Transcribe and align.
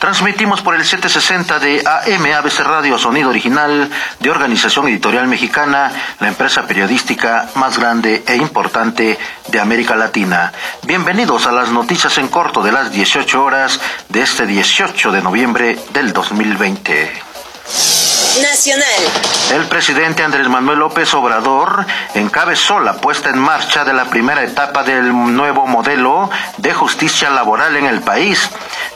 Transmitimos 0.00 0.62
por 0.62 0.74
el 0.74 0.82
760 0.82 1.58
de 1.58 1.84
AM 1.86 2.24
ABC 2.32 2.60
Radio 2.60 2.96
Sonido 2.96 3.28
Original 3.28 3.90
de 4.18 4.30
Organización 4.30 4.88
Editorial 4.88 5.28
Mexicana, 5.28 5.92
la 6.20 6.28
empresa 6.28 6.66
periodística 6.66 7.50
más 7.56 7.78
grande 7.78 8.24
e 8.26 8.34
importante 8.36 9.18
de 9.48 9.60
América 9.60 9.96
Latina. 9.96 10.54
Bienvenidos 10.84 11.46
a 11.46 11.52
las 11.52 11.68
noticias 11.68 12.16
en 12.16 12.28
corto 12.28 12.62
de 12.62 12.72
las 12.72 12.90
18 12.90 13.44
horas 13.44 13.78
de 14.08 14.22
este 14.22 14.46
18 14.46 15.12
de 15.12 15.20
noviembre 15.20 15.78
del 15.92 16.14
2020. 16.14 17.30
Nacional. 18.40 19.02
El 19.52 19.66
presidente 19.66 20.22
Andrés 20.22 20.48
Manuel 20.48 20.78
López 20.78 21.12
Obrador 21.14 21.84
encabezó 22.14 22.78
la 22.80 22.94
puesta 22.94 23.28
en 23.28 23.38
marcha 23.38 23.84
de 23.84 23.92
la 23.92 24.06
primera 24.06 24.42
etapa 24.42 24.82
del 24.82 25.12
nuevo 25.12 25.66
modelo 25.66 26.30
de 26.56 26.72
justicia 26.72 27.28
laboral 27.30 27.76
en 27.76 27.86
el 27.86 28.00
país, 28.00 28.48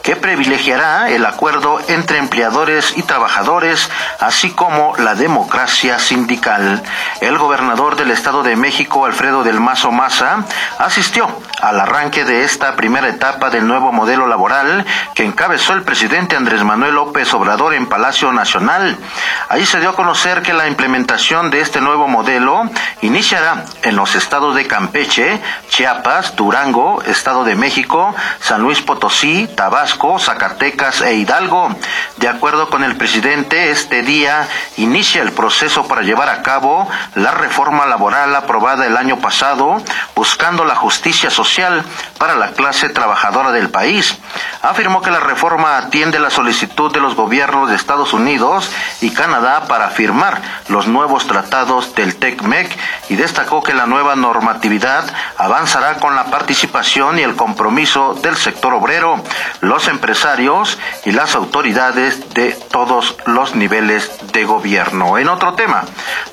que 0.04 0.16
privilegiará 0.16 1.08
el 1.08 1.24
acuerdo 1.24 1.80
entre 1.88 2.18
empleadores 2.18 2.92
y 2.94 3.02
trabajadores, 3.02 3.90
así 4.20 4.50
como 4.50 4.94
la 4.98 5.14
democracia 5.14 5.98
sindical. 5.98 6.82
El 7.22 7.38
gobernador 7.38 7.96
del 7.96 8.10
Estado 8.10 8.42
de 8.42 8.54
México, 8.54 9.06
Alfredo 9.06 9.42
del 9.42 9.60
Mazo 9.60 9.90
Maza, 9.90 10.44
asistió 10.78 11.26
al 11.62 11.80
arranque 11.80 12.26
de 12.26 12.44
esta 12.44 12.76
primera 12.76 13.08
etapa 13.08 13.48
del 13.48 13.66
nuevo 13.66 13.92
modelo 13.92 14.26
laboral 14.26 14.84
que 15.14 15.24
encabezó 15.24 15.72
el 15.72 15.84
presidente 15.84 16.36
Andrés 16.36 16.62
Manuel 16.64 16.96
López 16.96 17.32
Obrador 17.32 17.72
en 17.72 17.86
Palacio 17.86 18.30
Nacional. 18.30 18.98
Ahí 19.48 19.64
se 19.64 19.80
dio 19.80 19.90
a 19.90 19.96
conocer 19.96 20.42
que 20.42 20.52
la 20.52 20.68
implementación 20.68 21.50
de 21.50 21.62
este 21.62 21.80
nuevo 21.80 22.08
modelo 22.08 22.68
iniciará 23.00 23.64
en 23.82 23.96
los 23.96 24.16
estados 24.16 24.54
de 24.54 24.66
Campeche, 24.66 25.40
Chiapas, 25.70 26.36
Durango, 26.36 27.02
Estado 27.04 27.44
de 27.44 27.54
México, 27.54 28.14
San 28.40 28.60
Luis 28.60 28.82
Potosí, 28.82 29.48
Tabasco, 29.56 29.93
Zacatecas 30.18 31.00
e 31.00 31.14
Hidalgo. 31.14 31.74
De 32.16 32.28
acuerdo 32.28 32.68
con 32.68 32.84
el 32.84 32.96
presidente, 32.96 33.70
este 33.70 34.02
día 34.02 34.48
inicia 34.76 35.22
el 35.22 35.32
proceso 35.32 35.86
para 35.86 36.02
llevar 36.02 36.28
a 36.28 36.42
cabo 36.42 36.88
la 37.14 37.30
reforma 37.30 37.86
laboral 37.86 38.34
aprobada 38.34 38.86
el 38.86 38.96
año 38.96 39.18
pasado, 39.18 39.82
buscando 40.14 40.64
la 40.64 40.74
justicia 40.74 41.30
social 41.30 41.84
para 42.18 42.34
la 42.34 42.52
clase 42.52 42.88
trabajadora 42.88 43.52
del 43.52 43.70
país. 43.70 44.18
Afirmó 44.62 45.02
que 45.02 45.10
la 45.10 45.20
reforma 45.20 45.78
atiende 45.78 46.18
la 46.18 46.30
solicitud 46.30 46.92
de 46.92 47.00
los 47.00 47.14
gobiernos 47.14 47.68
de 47.68 47.76
Estados 47.76 48.12
Unidos 48.12 48.70
y 49.00 49.10
Canadá 49.10 49.64
para 49.68 49.90
firmar 49.90 50.40
los 50.68 50.86
nuevos 50.86 51.26
tratados 51.26 51.94
del 51.94 52.16
TECMEC 52.16 52.76
y 53.08 53.16
destacó 53.16 53.62
que 53.62 53.74
la 53.74 53.86
nueva 53.86 54.16
normatividad 54.16 55.04
avanzará 55.38 55.96
con 55.96 56.14
la 56.14 56.24
participación 56.26 57.18
y 57.18 57.22
el 57.22 57.36
compromiso 57.36 58.14
del 58.14 58.36
sector 58.36 58.74
obrero, 58.74 59.22
los 59.60 59.83
empresarios 59.88 60.78
y 61.04 61.12
las 61.12 61.34
autoridades 61.34 62.34
de 62.34 62.52
todos 62.70 63.16
los 63.26 63.54
niveles 63.54 64.10
de 64.32 64.44
gobierno. 64.44 65.18
En 65.18 65.28
otro 65.28 65.54
tema, 65.54 65.84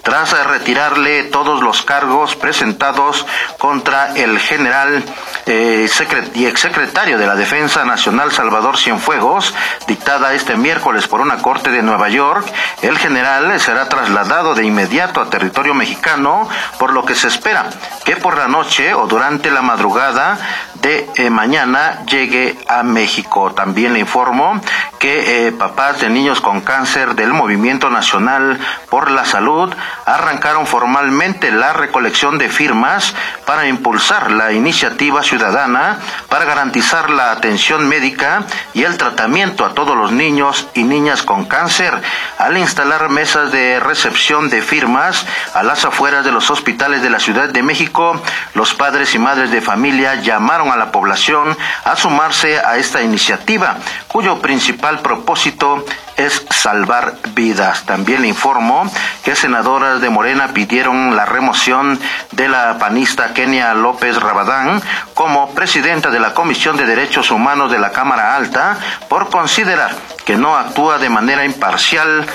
tras 0.04 0.32
retirarle 0.48 1.24
todos 1.26 1.62
los 1.62 1.82
cargos 1.82 2.36
presentados 2.36 3.26
contra 3.58 4.14
el 4.16 4.40
general 4.40 5.04
eh, 5.46 5.90
y 6.36 6.46
exsecretario 6.46 7.18
de 7.18 7.28
la 7.28 7.36
Defensa 7.36 7.86
Nacional 7.86 8.32
Salvador 8.32 8.78
Cienfuegos, 8.78 9.54
dictada 9.88 10.34
este 10.34 10.56
miércoles 10.56 11.08
por 11.08 11.22
una 11.22 11.38
corte 11.38 11.72
de 11.72 11.82
Nueva 11.82 12.10
York, 12.10 12.46
el 12.82 12.98
general 12.98 13.60
será 13.60 13.90
trasladado 13.90 14.56
de 14.56 14.66
inmediato 14.66 15.22
a 15.22 15.30
territorio 15.30 15.74
mexicano, 15.74 16.48
por 16.80 16.94
lo 16.94 17.06
que 17.06 17.16
se 17.16 17.28
espera 17.28 17.70
que 18.04 18.16
por 18.16 18.38
la 18.38 18.48
noche 18.48 18.94
o 18.94 19.08
durante 19.08 19.52
la 19.52 19.62
madrugada 19.62 20.38
de 20.82 21.10
eh, 21.16 21.30
mañana 21.30 22.06
llegue 22.06 22.58
a 22.68 22.84
México. 22.84 23.52
También 23.52 23.94
le 23.94 24.00
informo 24.00 24.60
que 25.02 25.48
eh, 25.48 25.52
papás 25.52 26.00
de 26.00 26.10
niños 26.10 26.42
con 26.42 26.62
cáncer 26.62 27.16
del 27.16 27.34
Movimiento 27.34 27.90
Nacional 27.90 28.60
por 28.92 29.10
la 29.10 29.26
Salud 29.26 29.74
arrancaron 30.06 30.68
formalmente 30.68 31.52
la 31.52 31.74
recolección 31.74 32.38
de 32.38 32.50
firmas 32.50 33.16
para 33.48 33.68
impulsar 33.68 34.30
la 34.30 34.52
iniciativa 34.52 35.24
ciudadana 35.24 35.98
para 36.30 36.46
garantizar 36.46 37.10
la 37.10 37.32
atención 37.32 37.90
médica 37.90 38.44
y 38.76 38.84
el 38.84 38.98
tratamiento 38.98 39.66
a 39.66 39.74
todos 39.74 39.98
los 39.98 40.12
niños 40.12 40.68
y 40.76 40.84
niñas 40.84 41.24
con 41.24 41.46
cáncer 41.46 42.00
al 42.38 42.58
instalar 42.58 43.10
mesas 43.10 43.52
de 43.52 43.80
recepción 43.80 44.50
de 44.52 44.62
firmas 44.62 45.26
a 45.56 45.64
las 45.64 45.84
afueras 45.84 46.24
de 46.24 46.32
los 46.32 46.52
hospitales 46.52 47.02
de 47.02 47.10
la 47.10 47.20
Ciudad 47.20 47.50
de 47.50 47.64
México. 47.64 48.22
Los 48.54 48.76
padres 48.76 49.16
y 49.16 49.20
madres 49.20 49.50
de 49.50 49.62
familia 49.62 50.16
llamaron 50.16 50.72
a 50.72 50.78
la 50.78 50.92
población 50.92 51.58
a 51.86 51.96
sumarse 51.96 52.60
a 52.60 52.78
esta 52.78 53.02
iniciativa, 53.02 53.78
cuyo 54.12 54.40
principal 54.40 55.00
propósito 55.00 55.86
es 56.18 56.46
salvar 56.50 57.16
vidas. 57.34 57.86
También 57.86 58.22
le 58.22 58.28
informo 58.28 58.90
que 59.24 59.36
senadoras 59.36 60.02
de 60.02 60.10
Morena 60.10 60.50
pidieron 60.54 61.16
la 61.16 61.26
remoción 61.26 62.00
de 62.32 62.50
la 62.50 62.78
panista 62.78 63.34
Kenia 63.34 63.74
López 63.74 64.18
Rabadán 64.18 64.82
como 65.14 65.54
presidenta 65.54 66.10
de 66.10 66.20
la 66.20 66.34
Comisión 66.34 66.78
de 66.78 66.86
Derechos 66.86 67.32
Humanos 67.32 67.72
de 67.72 67.80
la 67.80 67.92
Cámara 67.92 68.36
Alta 68.36 68.78
por 69.08 69.30
considerar 69.30 69.96
que 70.26 70.36
no 70.36 70.56
actúa 70.56 70.98
de 70.98 71.10
manera 71.10 71.46
imparcial 71.46 72.26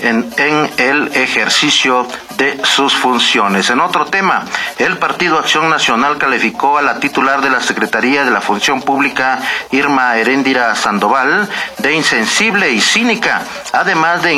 en, 0.00 0.70
el 0.78 1.08
ejercicio 1.14 2.06
de 2.36 2.60
sus 2.64 2.94
funciones. 2.94 3.70
En 3.70 3.80
otro 3.80 4.06
tema, 4.06 4.44
el 4.78 4.98
Partido 4.98 5.38
Acción 5.38 5.68
Nacional 5.70 6.18
calificó 6.18 6.78
a 6.78 6.82
la 6.82 7.00
titular 7.00 7.40
de 7.40 7.50
la 7.50 7.60
Secretaría 7.60 8.24
de 8.24 8.30
la 8.30 8.40
Función 8.40 8.82
Pública, 8.82 9.38
Irma 9.70 10.16
Heréndira 10.16 10.74
Sandoval, 10.74 11.48
de 11.78 11.92
insensible 11.94 12.72
y 12.72 12.80
cínica, 12.80 13.42
además 13.72 14.22
de, 14.22 14.34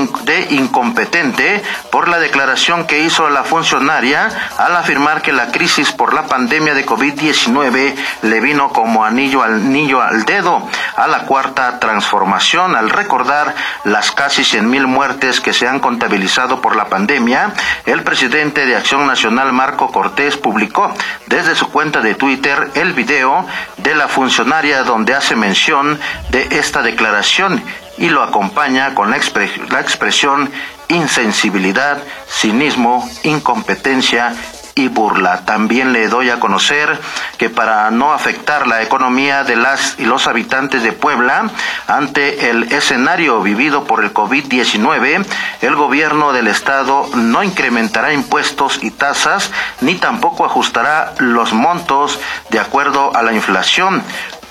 incompetente 0.50 1.62
por 1.90 2.08
la 2.08 2.18
declaración 2.18 2.86
que 2.86 3.00
hizo 3.00 3.28
la 3.30 3.44
funcionaria 3.44 4.28
al 4.58 4.76
afirmar 4.76 5.22
que 5.22 5.32
la 5.32 5.48
crisis 5.48 5.92
por 5.92 6.14
la 6.14 6.26
pandemia 6.26 6.74
de 6.74 6.86
COVID-19 6.86 7.94
le 8.22 8.40
vino 8.40 8.70
como 8.70 9.04
anillo 9.04 9.42
al 9.42 9.54
anillo 9.54 10.02
al 10.02 10.24
dedo 10.24 10.62
a 10.96 11.06
la 11.06 11.20
cuarta 11.20 11.78
transformación 11.78 12.76
al 12.76 12.90
recordar 12.90 13.54
las 13.84 14.12
casi 14.12 14.44
100 14.44 14.68
mil 14.68 14.86
muertes 14.86 15.40
que 15.40 15.52
se 15.52 15.66
han 15.66 15.80
contabilizado 15.80 16.60
por 16.60 16.76
la 16.76 16.86
pandemia 16.86 17.52
el 17.88 18.02
presidente 18.02 18.66
de 18.66 18.76
Acción 18.76 19.06
Nacional, 19.06 19.52
Marco 19.52 19.90
Cortés, 19.90 20.36
publicó 20.36 20.92
desde 21.26 21.54
su 21.54 21.70
cuenta 21.70 22.02
de 22.02 22.14
Twitter 22.14 22.70
el 22.74 22.92
video 22.92 23.46
de 23.78 23.94
la 23.94 24.08
funcionaria 24.08 24.82
donde 24.82 25.14
hace 25.14 25.34
mención 25.36 25.98
de 26.30 26.48
esta 26.50 26.82
declaración 26.82 27.62
y 27.96 28.10
lo 28.10 28.22
acompaña 28.22 28.94
con 28.94 29.10
la, 29.10 29.16
expresión 29.16 30.50
insensibilidad, 30.88 31.98
cinismo, 32.28 33.08
incompetencia 33.24 34.34
y 34.78 34.86
burla. 34.86 35.44
También 35.44 35.92
le 35.92 36.08
doy 36.08 36.30
a 36.30 36.38
conocer 36.38 36.98
que 37.36 37.50
para 37.50 37.90
no 37.90 38.12
afectar 38.12 38.68
la 38.68 38.80
economía 38.80 39.42
de 39.42 39.56
las 39.56 39.96
y 39.98 40.04
los 40.04 40.28
habitantes 40.28 40.84
de 40.84 40.92
Puebla 40.92 41.50
ante 41.88 42.50
el 42.50 42.72
escenario 42.72 43.42
vivido 43.42 43.84
por 43.84 44.04
el 44.04 44.14
COVID-19, 44.14 45.26
el 45.62 45.74
gobierno 45.74 46.32
del 46.32 46.46
estado 46.46 47.08
no 47.14 47.42
incrementará 47.42 48.12
impuestos 48.12 48.78
y 48.82 48.92
tasas 48.92 49.50
ni 49.80 49.96
tampoco 49.96 50.44
ajustará 50.44 51.12
los 51.18 51.52
montos 51.52 52.20
de 52.50 52.60
acuerdo 52.60 53.16
a 53.16 53.22
la 53.22 53.32
inflación 53.32 54.04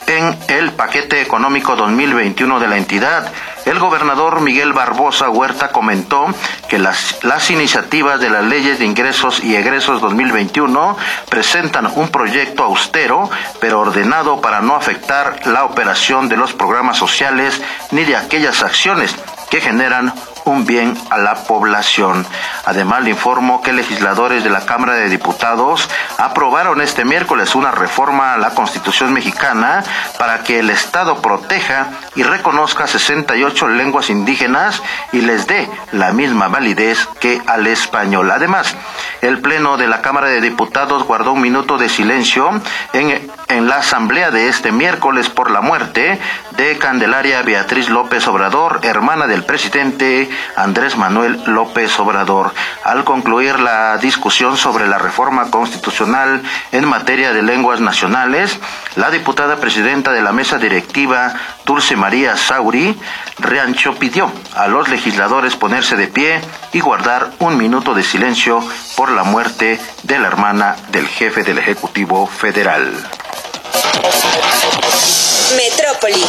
en 0.07 0.37
el 0.47 0.71
paquete 0.71 1.21
económico 1.21 1.75
2021 1.75 2.59
de 2.59 2.67
la 2.67 2.77
entidad. 2.77 3.31
El 3.67 3.79
gobernador 3.79 4.39
Miguel 4.39 4.71
Barbosa 4.71 5.29
Huerta 5.29 5.73
comentó 5.73 6.27
que 6.69 6.79
las, 6.79 7.21
las 7.25 7.51
iniciativas 7.51 8.17
de 8.21 8.29
las 8.29 8.45
leyes 8.45 8.79
de 8.79 8.85
ingresos 8.85 9.43
y 9.43 9.57
egresos 9.57 9.99
2021 9.99 10.95
presentan 11.27 11.91
un 11.95 12.07
proyecto 12.07 12.63
austero, 12.63 13.29
pero 13.59 13.81
ordenado 13.81 14.39
para 14.39 14.61
no 14.61 14.73
afectar 14.73 15.45
la 15.47 15.65
operación 15.65 16.29
de 16.29 16.37
los 16.37 16.53
programas 16.53 16.95
sociales 16.95 17.61
ni 17.91 18.05
de 18.05 18.15
aquellas 18.15 18.63
acciones 18.63 19.13
que 19.49 19.59
generan 19.59 20.13
un 20.47 20.65
bien 20.65 20.97
a 21.09 21.17
la 21.17 21.35
población. 21.35 22.25
Además, 22.65 23.03
le 23.03 23.11
informo 23.11 23.61
que 23.61 23.73
legisladores 23.73 24.43
de 24.43 24.49
la 24.49 24.65
Cámara 24.65 24.93
de 24.93 25.09
Diputados 25.09 25.89
aprobaron 26.17 26.81
este 26.81 27.05
miércoles 27.05 27.55
una 27.55 27.71
reforma 27.71 28.33
a 28.33 28.37
la 28.37 28.51
Constitución 28.51 29.13
mexicana 29.13 29.83
para 30.17 30.43
que 30.43 30.59
el 30.59 30.69
Estado 30.69 31.21
proteja 31.21 31.89
y 32.15 32.23
reconozca 32.23 32.87
68 32.87 33.67
lenguas 33.69 34.09
indígenas 34.09 34.81
y 35.11 35.21
les 35.21 35.47
dé 35.47 35.69
la 35.91 36.11
misma 36.11 36.47
validez 36.47 37.07
que 37.19 37.41
al 37.45 37.67
español. 37.67 38.31
Además, 38.31 38.75
el 39.21 39.39
Pleno 39.39 39.77
de 39.77 39.87
la 39.87 40.01
Cámara 40.01 40.27
de 40.27 40.41
Diputados 40.41 41.03
guardó 41.03 41.33
un 41.33 41.41
minuto 41.41 41.77
de 41.77 41.89
silencio 41.89 42.49
en, 42.93 43.29
en 43.49 43.67
la 43.67 43.77
asamblea 43.77 44.31
de 44.31 44.49
este 44.49 44.71
miércoles 44.71 45.29
por 45.29 45.51
la 45.51 45.61
muerte 45.61 46.19
de 46.57 46.77
Candelaria 46.77 47.41
Beatriz 47.43 47.89
López 47.89 48.27
Obrador, 48.27 48.81
hermana 48.83 49.27
del 49.27 49.43
presidente 49.43 50.29
Andrés 50.55 50.97
Manuel 50.97 51.39
López 51.45 51.97
Obrador. 51.99 52.53
Al 52.83 53.03
concluir 53.03 53.59
la 53.59 53.97
discusión 53.97 54.57
sobre 54.57 54.87
la 54.87 54.97
reforma 54.97 55.49
constitucional 55.49 56.41
en 56.71 56.87
materia 56.87 57.31
de 57.31 57.43
lenguas 57.43 57.79
nacionales, 57.79 58.59
la 58.95 59.11
diputada 59.11 59.57
presidenta 59.57 60.11
de 60.11 60.21
la 60.21 60.33
mesa 60.33 60.57
directiva, 60.57 61.33
Dulce 61.65 61.95
María 61.95 62.35
Sauri, 62.35 62.97
Riancho 63.39 63.95
pidió 63.95 64.31
a 64.55 64.67
los 64.67 64.89
legisladores 64.89 65.55
ponerse 65.55 65.95
de 65.95 66.07
pie 66.07 66.41
y 66.73 66.79
guardar 66.79 67.31
un 67.39 67.57
minuto 67.57 67.93
de 67.93 68.03
silencio 68.03 68.59
por 68.95 69.11
la 69.11 69.23
muerte 69.23 69.79
de 70.03 70.19
la 70.19 70.27
hermana 70.27 70.75
del 70.91 71.07
jefe 71.07 71.43
del 71.43 71.59
Ejecutivo 71.59 72.27
Federal. 72.27 72.91
Metrópoli. 75.55 76.23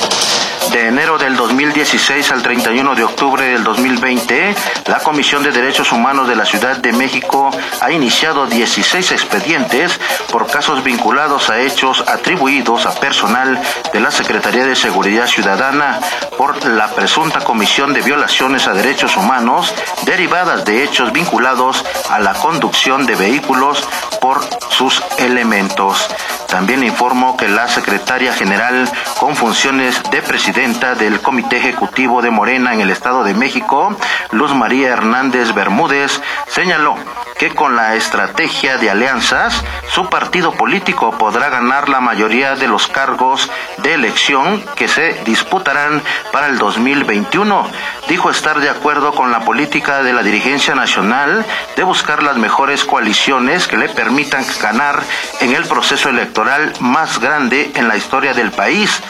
De 0.70 0.86
enero 0.86 1.16
del 1.16 1.34
2016 1.34 2.30
al 2.30 2.42
31 2.42 2.94
de 2.94 3.02
octubre 3.02 3.44
del 3.44 3.64
2020, 3.64 4.54
la 4.86 4.98
Comisión 4.98 5.42
de 5.42 5.50
Derechos 5.50 5.92
Humanos 5.92 6.28
de 6.28 6.36
la 6.36 6.44
Ciudad 6.44 6.76
de 6.76 6.92
México 6.92 7.50
ha 7.80 7.90
iniciado 7.90 8.46
16 8.46 9.12
expedientes 9.12 9.98
por 10.30 10.46
casos 10.46 10.84
vinculados 10.84 11.48
a 11.48 11.60
hechos 11.60 12.04
atribuidos 12.06 12.84
a 12.84 12.92
personal 13.00 13.60
de 13.92 14.00
la 14.00 14.10
Secretaría 14.10 14.66
de 14.66 14.76
Seguridad 14.76 15.26
Ciudadana 15.26 16.00
por 16.36 16.64
la 16.66 16.88
presunta 16.88 17.40
comisión 17.40 17.94
de 17.94 18.02
violaciones 18.02 18.66
a 18.66 18.74
derechos 18.74 19.16
humanos 19.16 19.72
derivadas 20.04 20.64
de 20.66 20.84
hechos 20.84 21.12
vinculados 21.12 21.84
a 22.10 22.18
la 22.18 22.34
conducción 22.34 23.06
de 23.06 23.14
vehículos 23.14 23.82
por 24.20 24.40
sus 24.70 25.02
elementos. 25.16 26.08
También 26.48 26.82
informó 26.82 27.36
que 27.36 27.46
la 27.46 27.68
secretaria 27.68 28.32
general 28.32 28.90
con 29.20 29.36
funciones 29.36 30.02
de 30.10 30.22
presidenta 30.22 30.94
del 30.94 31.20
Comité 31.20 31.58
Ejecutivo 31.58 32.22
de 32.22 32.30
Morena 32.30 32.72
en 32.72 32.80
el 32.80 32.90
Estado 32.90 33.22
de 33.22 33.34
México, 33.34 33.94
Luz 34.30 34.54
María 34.54 34.88
Hernández 34.88 35.52
Bermúdez, 35.52 36.22
señaló 36.46 36.96
que 37.38 37.54
con 37.54 37.76
la 37.76 37.94
estrategia 37.94 38.78
de 38.78 38.90
alianzas, 38.90 39.62
su 39.90 40.08
partido 40.08 40.52
político 40.52 41.16
podrá 41.18 41.50
ganar 41.50 41.88
la 41.88 42.00
mayoría 42.00 42.56
de 42.56 42.66
los 42.66 42.88
cargos 42.88 43.48
de 43.78 43.94
elección 43.94 44.64
que 44.74 44.88
se 44.88 45.22
disputarán 45.24 46.02
para 46.32 46.48
el 46.48 46.58
2021. 46.58 47.70
Dijo 48.08 48.30
estar 48.30 48.58
de 48.60 48.70
acuerdo 48.70 49.12
con 49.12 49.30
la 49.30 49.40
política 49.40 50.02
de 50.02 50.14
la 50.14 50.22
dirigencia 50.22 50.74
nacional 50.74 51.44
de 51.76 51.82
buscar 51.84 52.22
las 52.22 52.38
mejores 52.38 52.84
coaliciones 52.84 53.68
que 53.68 53.76
le 53.76 53.90
permitan 53.90 54.46
ganar 54.62 55.02
en 55.40 55.54
el 55.54 55.64
proceso 55.66 56.08
electoral 56.08 56.72
más 56.80 57.18
grande 57.20 57.70
en 57.74 57.86
la 57.86 57.96
historia 57.96 58.32
del 58.32 58.50
país. 58.50 59.02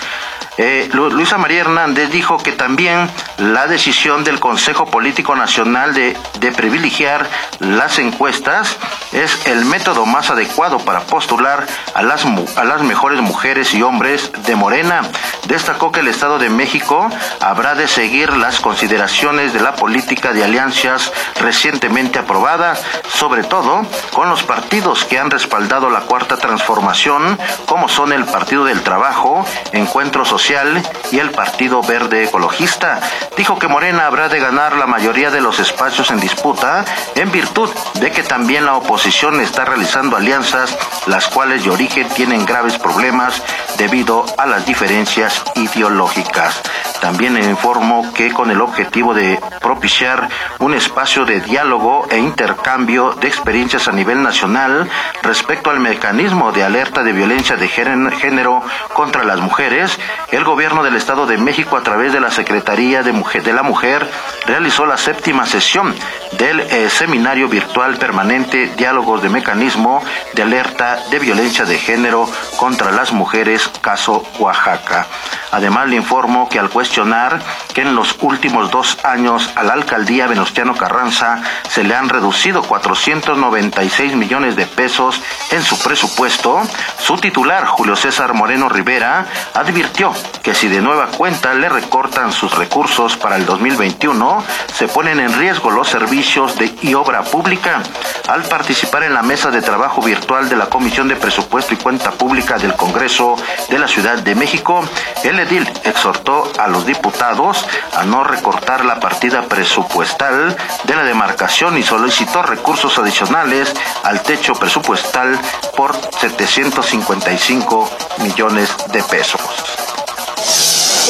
Eh, 0.61 0.91
Luisa 0.93 1.39
María 1.39 1.61
Hernández 1.61 2.11
dijo 2.11 2.39
que 2.39 2.51
también 2.51 3.09
la 3.37 3.69
decisión 3.69 4.25
del 4.25 4.41
Consejo 4.41 4.87
Político 4.87 5.37
Nacional 5.37 5.95
de, 5.95 6.17
de 6.41 6.51
privilegiar 6.51 7.29
las 7.61 8.01
encuestas 8.01 8.77
es 9.13 9.47
el 9.47 9.65
método 9.65 10.05
más 10.05 10.31
adecuado 10.31 10.79
para 10.81 11.03
postular 11.03 11.65
a 11.95 12.03
las, 12.03 12.25
a 12.57 12.65
las 12.65 12.83
mejores 12.83 13.21
mujeres 13.21 13.73
y 13.73 13.83
hombres 13.83 14.33
de 14.47 14.57
Morena. 14.57 15.03
Destacó 15.49 15.91
que 15.91 16.01
el 16.01 16.09
Estado 16.09 16.39
de 16.39 16.51
México 16.51 17.09
habrá 17.41 17.75
de 17.75 17.89
seguir 17.89 18.37
las 18.37 18.61
consideraciones 18.61 19.55
de 19.55 19.61
la 19.61 19.77
política 19.77 20.35
de 20.35 20.45
alianzas 20.45 21.11
recientemente 21.41 22.19
aprobada, 22.19 22.77
sobre 23.09 23.45
todo 23.45 23.87
con 24.13 24.29
los 24.29 24.43
partidos 24.43 25.07
que 25.07 25.19
han 25.19 25.31
respaldado 25.31 25.89
la 25.89 26.03
cuarta 26.03 26.37
transformación, 26.37 27.39
como 27.65 27.89
son 27.89 28.13
el 28.13 28.27
Partido 28.27 28.67
del 28.67 28.83
Trabajo, 28.83 29.47
Encuentro 29.73 30.27
Social, 30.27 30.83
y 31.11 31.19
el 31.19 31.31
Partido 31.31 31.83
Verde 31.83 32.25
Ecologista. 32.25 33.01
Dijo 33.35 33.59
que 33.59 33.69
Morena 33.69 34.05
habrá 34.05 34.29
de 34.29 34.41
ganar 34.41 34.77
la 34.77 34.87
mayoría 34.87 35.31
de 35.31 35.41
los 35.41 35.61
espacios 35.61 36.11
en 36.11 36.21
disputa 36.21 36.85
en 37.15 37.33
virtud 37.33 37.71
de 37.95 38.11
que 38.11 38.23
también 38.23 38.67
la 38.67 38.75
oposición 38.75 39.41
está 39.41 39.65
realizando 39.65 40.15
alianzas 40.15 40.77
las 41.07 41.27
cuales 41.29 41.65
de 41.65 41.71
origen 41.71 42.07
tienen 42.11 42.45
graves 42.45 42.77
problemas 42.77 43.43
debido 43.79 44.27
a 44.37 44.45
las 44.45 44.67
diferencias 44.67 45.38
ideológicas. 45.55 46.61
También 47.01 47.37
informó 47.37 48.13
que 48.13 48.33
con 48.33 48.51
el 48.51 48.61
objetivo 48.61 49.15
de 49.15 49.41
propiciar 49.61 50.29
un 50.59 50.75
espacio 50.75 51.25
de 51.25 51.41
diálogo 51.41 52.07
e 52.11 52.19
intercambio 52.19 53.13
de 53.21 53.29
experiencias 53.29 53.89
a 53.89 53.93
nivel 53.93 54.23
nacional 54.23 54.89
respecto 55.23 55.71
al 55.71 55.81
mecanismo 55.81 56.53
de 56.53 56.65
alerta 56.65 57.03
de 57.03 57.13
violencia 57.13 57.57
de 57.57 57.69
género 57.69 58.63
contra 58.93 59.25
las 59.25 59.41
mujeres, 59.41 59.99
el 60.33 60.45
gobierno 60.45 60.83
del 60.83 60.97
Estado 60.97 61.27
de 61.27 61.39
México 61.39 61.77
a 61.77 61.83
través 61.83 62.13
de 62.13 62.21
la 62.21 62.31
Secretaría 62.31 63.03
de, 63.03 63.13
de 63.13 63.53
la 63.53 63.63
Mujer 63.63 64.09
realizó 64.47 64.87
la 64.87 64.97
séptima 64.97 65.47
sesión 65.47 65.95
del 66.33 66.61
eh, 66.61 66.91
seminario 66.91 67.49
virtual 67.49 67.97
permanente 67.97 68.73
Diálogos 68.77 69.23
de 69.23 69.29
Mecanismo 69.29 70.03
de 70.35 70.43
Alerta 70.43 70.99
de 71.11 71.19
Violencia 71.19 71.65
de 71.65 71.79
Género 71.79 72.29
contra 72.57 72.93
las 72.93 73.13
Mujeres, 73.13 73.71
caso 73.81 74.25
Oaxaca. 74.39 75.07
Además, 75.51 75.89
le 75.89 75.97
informo 75.97 76.49
que 76.49 76.59
al 76.59 76.69
cuestionar 76.69 77.41
que 77.73 77.81
en 77.81 77.95
los 77.95 78.17
últimos 78.21 78.71
dos 78.71 78.99
años 79.05 79.51
a 79.55 79.63
la 79.63 79.73
alcaldía 79.73 80.27
Venustiano 80.27 80.77
Carranza 80.77 81.41
se 81.71 81.85
le 81.85 81.95
han 81.95 82.09
reducido 82.09 82.63
496 82.63 84.15
millones 84.15 84.57
de 84.57 84.67
pesos 84.67 85.23
en 85.51 85.63
su 85.63 85.79
presupuesto, 85.79 86.61
su 86.99 87.17
titular, 87.17 87.65
Julio 87.67 87.97
César 87.97 88.35
Moreno 88.35 88.69
Rivera, 88.69 89.27
advirtió 89.55 90.13
que 90.43 90.55
si 90.55 90.69
de 90.69 90.83
nueva 90.83 91.07
cuenta 91.07 91.55
le 91.55 91.69
recortan 91.69 92.33
sus 92.33 92.55
recursos 92.55 93.17
para 93.17 93.37
el 93.37 93.47
2021, 93.47 94.45
se 94.75 94.89
ponen 94.89 95.21
en 95.21 95.39
riesgo 95.39 95.71
los 95.71 95.89
servicios 95.89 96.18
de 96.19 96.75
y 96.83 96.95
obra 96.95 97.23
pública. 97.23 97.81
Al 98.27 98.43
participar 98.43 99.05
en 99.05 99.15
la 99.15 99.23
mesa 99.23 99.53
de 99.53 99.63
trabajo 99.63 100.03
virtual 100.03 100.49
de 100.49 100.57
la 100.57 100.67
Comisión 100.67 101.07
de 101.07 101.15
Presupuesto 101.15 101.75
y 101.75 101.77
Cuenta 101.77 102.11
Pública 102.11 102.59
del 102.59 102.75
Congreso 102.75 103.37
de 103.69 103.79
la 103.79 103.87
Ciudad 103.87 104.19
de 104.19 104.35
México, 104.35 104.83
el 105.23 105.39
edil 105.39 105.71
exhortó 105.85 106.51
a 106.59 106.67
los 106.67 106.85
diputados 106.85 107.65
a 107.95 108.03
no 108.03 108.25
recortar 108.25 108.85
la 108.85 108.99
partida 108.99 109.43
presupuestal 109.43 110.57
de 110.83 110.97
la 110.97 111.05
demarcación 111.05 111.79
y 111.79 111.85
solicitó 111.85 112.43
recursos 112.43 112.99
adicionales 112.99 113.73
al 114.03 114.21
techo 114.23 114.55
presupuestal 114.55 115.39
por 115.77 115.95
755 116.21 117.91
millones 118.19 118.71
de 118.89 119.05
pesos. 119.05 119.41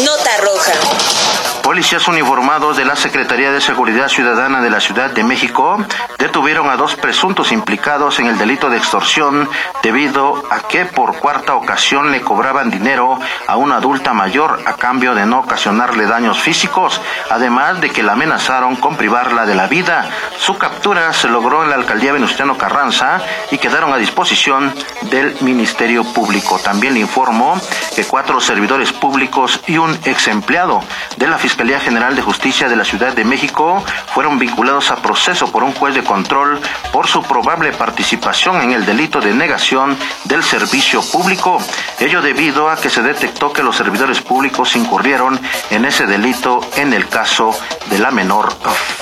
Nota 0.04 0.36
roja. 0.42 1.27
Policías 1.68 2.08
uniformados 2.08 2.78
de 2.78 2.86
la 2.86 2.96
Secretaría 2.96 3.52
de 3.52 3.60
Seguridad 3.60 4.08
Ciudadana 4.08 4.62
de 4.62 4.70
la 4.70 4.80
Ciudad 4.80 5.10
de 5.10 5.22
México 5.22 5.76
detuvieron 6.18 6.68
a 6.68 6.76
dos 6.76 6.96
presuntos 6.96 7.52
implicados 7.52 8.18
en 8.18 8.26
el 8.26 8.36
delito 8.36 8.68
de 8.68 8.76
extorsión 8.76 9.48
debido 9.82 10.42
a 10.50 10.66
que 10.66 10.84
por 10.84 11.16
cuarta 11.18 11.54
ocasión 11.54 12.10
le 12.10 12.20
cobraban 12.20 12.70
dinero 12.70 13.18
a 13.46 13.56
una 13.56 13.76
adulta 13.76 14.12
mayor 14.12 14.60
a 14.66 14.74
cambio 14.74 15.14
de 15.14 15.26
no 15.26 15.38
ocasionarle 15.38 16.06
daños 16.06 16.40
físicos, 16.40 17.00
además 17.30 17.80
de 17.80 17.90
que 17.90 18.02
la 18.02 18.12
amenazaron 18.12 18.74
con 18.76 18.96
privarla 18.96 19.46
de 19.46 19.54
la 19.54 19.68
vida. 19.68 20.10
Su 20.38 20.58
captura 20.58 21.12
se 21.12 21.28
logró 21.28 21.62
en 21.62 21.70
la 21.70 21.76
alcaldía 21.76 22.12
Venustiano 22.12 22.58
Carranza 22.58 23.20
y 23.52 23.58
quedaron 23.58 23.92
a 23.92 23.96
disposición 23.96 24.74
del 25.02 25.36
Ministerio 25.40 26.02
Público. 26.02 26.58
También 26.58 26.94
le 26.94 27.00
informó 27.00 27.60
que 27.94 28.04
cuatro 28.04 28.40
servidores 28.40 28.92
públicos 28.92 29.60
y 29.68 29.78
un 29.78 29.96
ex 30.04 30.26
empleado 30.26 30.82
de 31.16 31.28
la 31.28 31.38
Fiscalía 31.38 31.78
General 31.78 32.16
de 32.16 32.22
Justicia 32.22 32.68
de 32.68 32.76
la 32.76 32.84
Ciudad 32.84 33.12
de 33.12 33.24
México 33.24 33.84
fueron 34.12 34.40
vinculados 34.40 34.90
a 34.90 34.96
proceso 34.96 35.52
por 35.52 35.62
un 35.62 35.72
juez 35.74 35.94
de 35.94 36.07
control 36.08 36.58
por 36.90 37.06
su 37.06 37.22
probable 37.22 37.70
participación 37.72 38.62
en 38.62 38.72
el 38.72 38.86
delito 38.86 39.20
de 39.20 39.34
negación 39.34 39.96
del 40.24 40.42
servicio 40.42 41.02
público. 41.02 41.58
Ello 42.00 42.22
debido 42.22 42.70
a 42.70 42.76
que 42.76 42.88
se 42.88 43.02
detectó 43.02 43.52
que 43.52 43.62
los 43.62 43.76
servidores 43.76 44.22
públicos 44.22 44.74
incurrieron 44.74 45.38
en 45.70 45.84
ese 45.84 46.06
delito 46.06 46.60
en 46.76 46.94
el 46.94 47.06
caso 47.08 47.50
de 47.90 47.98
la 47.98 48.10
menor 48.10 48.48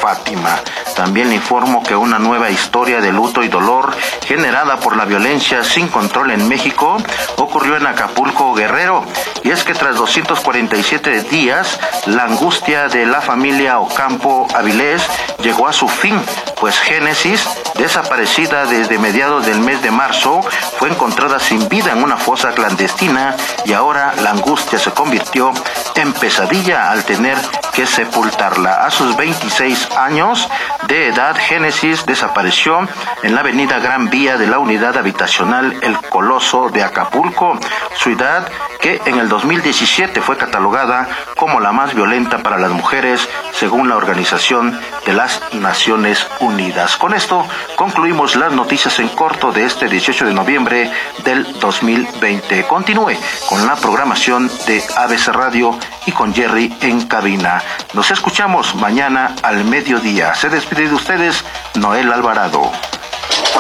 Fátima. 0.01 0.59
También 0.97 1.29
le 1.29 1.37
informo 1.37 1.83
que 1.83 1.95
una 1.95 2.19
nueva 2.19 2.51
historia 2.51 3.01
de 3.01 3.13
luto 3.13 3.43
y 3.45 3.49
dolor 3.49 3.95
generada 4.25 4.79
por 4.81 4.97
la 4.97 5.05
violencia 5.05 5.63
sin 5.63 5.89
control 5.89 6.33
en 6.33 6.49
México 6.49 6.97
ocurrió 7.37 7.77
en 7.77 7.87
Acapulco, 7.87 8.55
Guerrero. 8.55 9.05
Y 9.45 9.51
es 9.51 9.63
que 9.63 9.75
tras 9.75 9.95
247 9.97 11.23
días, 11.25 11.79
la 12.07 12.25
angustia 12.25 12.89
de 12.89 13.07
la 13.07 13.21
familia 13.21 13.79
Ocampo 13.79 14.49
Avilés 14.55 15.07
llegó 15.43 15.69
a 15.69 15.73
su 15.73 15.89
fin 15.89 16.21
pues 16.61 16.79
Génesis, 16.97 17.47
desaparecida 17.75 18.65
desde 18.65 18.99
mediados 18.99 19.45
del 19.45 19.61
mes 19.61 19.83
de 19.83 19.91
marzo, 19.91 20.41
fue 20.79 20.89
encontrada 20.89 21.39
sin 21.39 21.69
vida 21.69 21.93
en 21.93 22.03
una 22.03 22.17
fosa 22.17 22.53
clandestina 22.53 23.37
y 23.67 23.75
ahora 23.75 24.15
la 24.23 24.31
angustia 24.31 24.79
se 24.79 24.93
convirtió 24.93 25.53
en 25.95 26.15
pesadilla 26.15 26.91
al 26.91 27.05
tener 27.05 27.37
que 27.75 27.87
sepultarla. 27.87 28.87
A 28.87 28.91
sus 28.91 29.15
26 29.15 29.91
años 29.95 30.49
de 30.89 31.09
edad, 31.09 31.37
Génesis 31.37 32.07
desapareció 32.07 32.89
en 33.23 33.35
la 33.35 33.41
avenida 33.43 33.79
Gran 33.79 34.09
Vía 34.09 34.39
de 34.39 34.47
la 34.47 34.59
unidad 34.59 34.97
habitacional 34.97 35.77
El 35.83 35.99
Coloso 36.09 36.71
de 36.71 36.83
Acapulco, 36.83 37.59
ciudad 37.95 38.51
que 38.81 39.03
en 39.05 39.19
el 39.19 39.29
2017 39.29 40.21
fue 40.23 40.37
catalogada 40.37 41.09
como 41.37 41.61
la 41.61 41.73
más 41.73 41.95
violenta 41.95 42.39
para 42.39 42.59
las 42.59 42.71
mujeres 42.71 43.29
según 43.53 43.89
la 43.89 43.97
Organización 43.97 44.79
de 45.05 45.13
las 45.13 45.43
Naciones 45.53 46.27
Unidas. 46.41 46.86
Con 46.95 47.15
esto 47.15 47.45
concluimos 47.75 48.37
las 48.37 48.53
noticias 48.53 49.01
en 49.01 49.09
corto 49.09 49.51
de 49.51 49.65
este 49.65 49.89
18 49.89 50.27
de 50.27 50.33
noviembre 50.33 50.93
del 51.25 51.59
2020. 51.59 52.65
Continúe 52.69 53.17
con 53.49 53.67
la 53.67 53.75
programación 53.75 54.49
de 54.67 54.85
ABC 54.95 55.29
Radio 55.29 55.77
y 56.07 56.13
con 56.13 56.33
Jerry 56.33 56.73
en 56.83 57.07
cabina. 57.09 57.61
Nos 57.93 58.13
escuchamos 58.13 58.77
mañana 58.77 59.35
al 59.43 59.65
mediodía. 59.65 60.35
Se 60.37 60.49
despide 60.49 60.89
de 60.89 60.95
ustedes 60.95 61.45
Noel 61.75 62.13
Alvarado. 62.13 62.71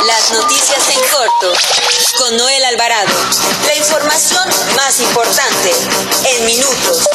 Las 0.06 0.33
noticias 0.33 0.88
en 0.88 1.00
corto 1.11 1.52
con 2.18 2.37
Noel 2.37 2.64
Alvarado. 2.66 3.12
La 3.66 3.75
información 3.75 4.49
más 4.76 5.00
importante 5.00 5.73
en 6.30 6.47
minutos. 6.47 7.09